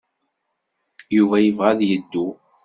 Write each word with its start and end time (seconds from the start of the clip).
Yuba 1.15 1.37
yebɣa 1.39 1.69
ad 1.71 1.81
yeddu. 1.89 2.27